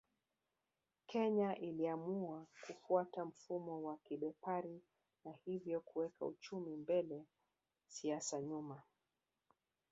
[1.07, 4.81] Kenya iliamua kufuata mfumo wa kibepari
[5.25, 7.25] na hivyo kuweka uchumi mbele
[7.87, 8.81] siasa nyuma